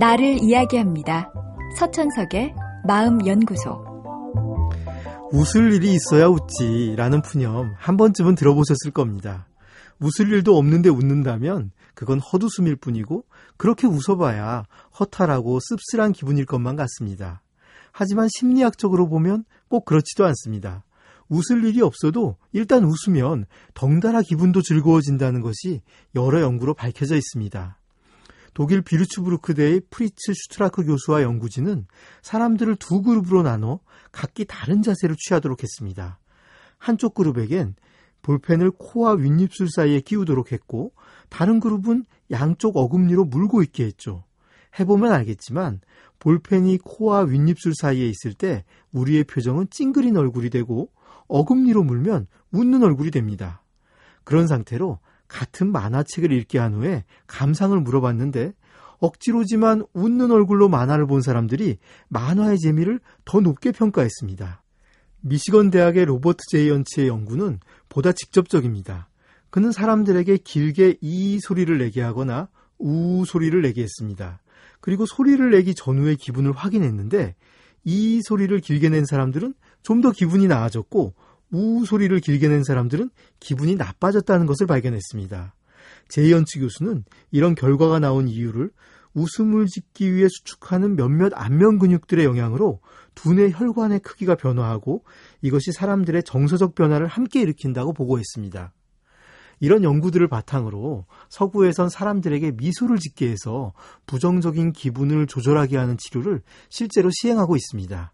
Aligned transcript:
나를 0.00 0.42
이야기합니다. 0.42 1.32
서천석의 1.78 2.52
마음연구소. 2.84 3.84
웃을 5.30 5.72
일이 5.72 5.94
있어야 5.94 6.26
웃지라는 6.26 7.22
푸념 7.22 7.72
한 7.78 7.96
번쯤은 7.96 8.34
들어보셨을 8.34 8.90
겁니다. 8.90 9.46
웃을 10.00 10.32
일도 10.32 10.58
없는데 10.58 10.88
웃는다면 10.88 11.70
그건 11.94 12.18
헛웃음일 12.18 12.76
뿐이고 12.76 13.24
그렇게 13.56 13.86
웃어봐야 13.86 14.64
허탈하고 14.98 15.60
씁쓸한 15.60 16.12
기분일 16.12 16.44
것만 16.44 16.74
같습니다. 16.74 17.42
하지만 17.92 18.28
심리학적으로 18.36 19.08
보면 19.08 19.44
꼭 19.68 19.84
그렇지도 19.84 20.24
않습니다. 20.26 20.82
웃을 21.28 21.64
일이 21.64 21.80
없어도 21.80 22.36
일단 22.52 22.84
웃으면 22.84 23.46
덩달아 23.74 24.22
기분도 24.22 24.60
즐거워진다는 24.60 25.40
것이 25.40 25.82
여러 26.16 26.40
연구로 26.40 26.74
밝혀져 26.74 27.14
있습니다. 27.14 27.78
독일 28.54 28.82
비르츠부르크 28.82 29.54
대의 29.54 29.82
프리츠 29.90 30.32
슈트라크 30.32 30.84
교수와 30.84 31.22
연구진은 31.22 31.86
사람들을 32.22 32.76
두 32.76 33.02
그룹으로 33.02 33.42
나눠 33.42 33.80
각기 34.12 34.44
다른 34.44 34.80
자세를 34.80 35.16
취하도록 35.18 35.62
했습니다. 35.62 36.20
한쪽 36.78 37.14
그룹에겐 37.14 37.74
볼펜을 38.22 38.70
코와 38.70 39.14
윗입술 39.14 39.68
사이에 39.70 40.00
끼우도록 40.00 40.52
했고 40.52 40.92
다른 41.28 41.60
그룹은 41.60 42.04
양쪽 42.30 42.76
어금니로 42.76 43.24
물고 43.24 43.62
있게 43.62 43.84
했죠. 43.84 44.24
해보면 44.78 45.12
알겠지만 45.12 45.80
볼펜이 46.20 46.78
코와 46.78 47.22
윗입술 47.22 47.74
사이에 47.74 48.08
있을 48.08 48.34
때 48.34 48.64
우리의 48.92 49.24
표정은 49.24 49.68
찡그린 49.70 50.16
얼굴이 50.16 50.50
되고 50.50 50.90
어금니로 51.28 51.82
물면 51.82 52.28
웃는 52.52 52.82
얼굴이 52.82 53.10
됩니다. 53.10 53.62
그런 54.24 54.46
상태로 54.46 55.00
같은 55.28 55.70
만화책을 55.72 56.32
읽게 56.32 56.58
한 56.58 56.74
후에 56.74 57.04
감상을 57.26 57.78
물어봤는데 57.80 58.52
억지로지만 58.98 59.84
웃는 59.92 60.30
얼굴로 60.30 60.68
만화를 60.68 61.06
본 61.06 61.20
사람들이 61.20 61.78
만화의 62.08 62.58
재미를 62.58 63.00
더 63.24 63.40
높게 63.40 63.72
평가했습니다. 63.72 64.62
미시건 65.20 65.70
대학의 65.70 66.04
로버트 66.04 66.38
제이 66.50 66.68
연치의 66.68 67.08
연구는 67.08 67.60
보다 67.88 68.12
직접적입니다. 68.12 69.08
그는 69.50 69.72
사람들에게 69.72 70.38
길게 70.38 70.98
이 71.00 71.38
소리를 71.40 71.76
내게 71.78 72.02
하거나 72.02 72.48
우 72.78 73.24
소리를 73.26 73.60
내게 73.62 73.82
했습니다. 73.82 74.40
그리고 74.80 75.06
소리를 75.06 75.50
내기 75.50 75.74
전후의 75.74 76.16
기분을 76.16 76.52
확인했는데 76.52 77.34
이 77.84 78.20
소리를 78.22 78.58
길게 78.60 78.88
낸 78.88 79.04
사람들은 79.04 79.54
좀 79.82 80.00
더 80.00 80.10
기분이 80.10 80.48
나아졌고 80.48 81.14
우 81.50 81.84
소리를 81.86 82.18
길게 82.20 82.48
낸 82.48 82.64
사람들은 82.64 83.10
기분이 83.40 83.76
나빠졌다는 83.76 84.46
것을 84.46 84.66
발견했습니다. 84.66 85.54
제이언츠 86.08 86.60
교수는 86.60 87.04
이런 87.30 87.54
결과가 87.54 87.98
나온 87.98 88.28
이유를 88.28 88.70
웃음을 89.14 89.66
짓기 89.66 90.12
위해 90.12 90.28
수축하는 90.28 90.96
몇몇 90.96 91.32
안면 91.34 91.78
근육들의 91.78 92.24
영향으로 92.24 92.80
두뇌 93.14 93.50
혈관의 93.50 94.00
크기가 94.00 94.34
변화하고 94.34 95.04
이것이 95.40 95.72
사람들의 95.72 96.24
정서적 96.24 96.74
변화를 96.74 97.06
함께 97.06 97.40
일으킨다고 97.40 97.92
보고했습니다. 97.92 98.72
이런 99.60 99.84
연구들을 99.84 100.26
바탕으로 100.28 101.06
서구에선 101.28 101.88
사람들에게 101.88 102.52
미소를 102.52 102.98
짓게 102.98 103.30
해서 103.30 103.72
부정적인 104.06 104.72
기분을 104.72 105.28
조절하게 105.28 105.76
하는 105.76 105.96
치료를 105.96 106.42
실제로 106.68 107.08
시행하고 107.12 107.54
있습니다. 107.54 108.12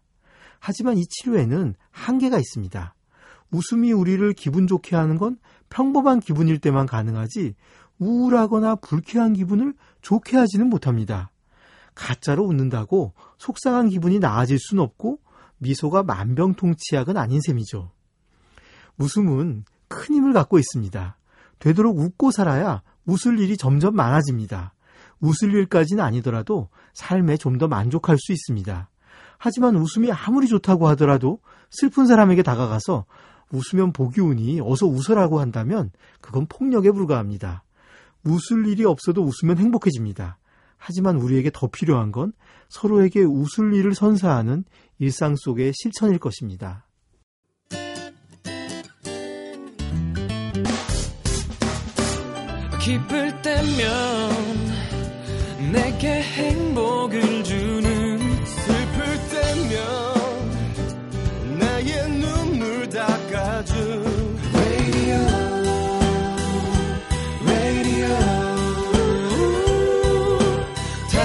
하지만 0.59 0.97
이 0.99 1.03
치료에는 1.07 1.73
한계가 1.89 2.37
있습니다. 2.37 2.93
웃음이 3.51 3.91
우리를 3.91 4.33
기분 4.33 4.67
좋게 4.67 4.95
하는 4.95 5.17
건 5.17 5.37
평범한 5.69 6.19
기분일 6.19 6.59
때만 6.59 6.85
가능하지 6.85 7.55
우울하거나 7.99 8.75
불쾌한 8.75 9.33
기분을 9.33 9.73
좋게 10.01 10.37
하지는 10.37 10.69
못합니다. 10.69 11.31
가짜로 11.93 12.45
웃는다고 12.45 13.13
속상한 13.37 13.89
기분이 13.89 14.19
나아질 14.19 14.57
순 14.59 14.79
없고 14.79 15.19
미소가 15.57 16.03
만병통치약은 16.03 17.17
아닌 17.17 17.39
셈이죠. 17.41 17.91
웃음은 18.97 19.65
큰 19.87 20.15
힘을 20.15 20.33
갖고 20.33 20.57
있습니다. 20.57 21.17
되도록 21.59 21.99
웃고 21.99 22.31
살아야 22.31 22.81
웃을 23.05 23.39
일이 23.39 23.57
점점 23.57 23.95
많아집니다. 23.95 24.73
웃을 25.19 25.53
일까지는 25.53 26.03
아니더라도 26.03 26.69
삶에 26.93 27.37
좀 27.37 27.57
더 27.57 27.67
만족할 27.67 28.17
수 28.19 28.31
있습니다. 28.31 28.89
하지만 29.37 29.75
웃음이 29.75 30.11
아무리 30.11 30.47
좋다고 30.47 30.87
하더라도 30.89 31.39
슬픈 31.69 32.07
사람에게 32.07 32.41
다가가서 32.41 33.05
웃으면 33.51 33.93
복이 33.93 34.21
오니 34.21 34.61
어서 34.61 34.85
웃으라고 34.85 35.39
한다면 35.39 35.91
그건 36.21 36.45
폭력에 36.47 36.91
불과합니다. 36.91 37.63
웃을 38.23 38.67
일이 38.67 38.85
없어도 38.85 39.23
웃으면 39.23 39.57
행복해집니다. 39.57 40.37
하지만 40.77 41.17
우리에게 41.17 41.51
더 41.53 41.67
필요한 41.67 42.11
건 42.11 42.33
서로에게 42.69 43.21
웃을 43.23 43.73
일을 43.73 43.93
선사하는 43.93 44.63
일상 44.99 45.35
속의 45.35 45.73
실천일 45.75 46.19
것입니다. 46.19 46.87
기쁠 52.83 53.41
때면 53.43 54.31
내게 55.71 56.21
행복을 56.21 57.40